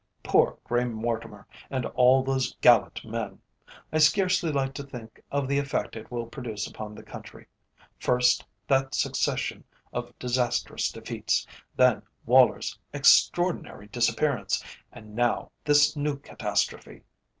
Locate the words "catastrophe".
16.17-17.03